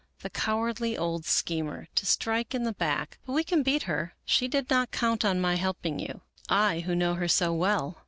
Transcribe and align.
"The 0.23 0.31
cowardly 0.31 0.97
old 0.97 1.25
schemer, 1.25 1.87
to 1.93 2.07
strike 2.07 2.55
in 2.55 2.63
the 2.63 2.73
back; 2.73 3.19
but 3.23 3.33
we 3.33 3.43
can 3.43 3.61
beat 3.61 3.83
her. 3.83 4.15
She 4.25 4.47
did 4.47 4.67
not 4.71 4.89
count 4.89 5.23
on 5.23 5.39
my 5.39 5.57
helping 5.57 5.99
you— 5.99 6.21
I, 6.49 6.79
who 6.79 6.95
know 6.95 7.13
her 7.13 7.27
so 7.27 7.53
well." 7.53 7.99